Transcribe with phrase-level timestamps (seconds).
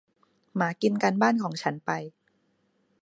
[0.55, 1.89] หมากินการบ้านของฉันไป